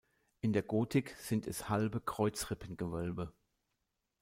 In 0.39 0.51
der 0.51 0.63
Gotik 0.63 1.15
sind 1.19 1.45
es 1.45 1.69
halbe 1.69 2.01
Kreuzrippengewölbe. 2.01 3.31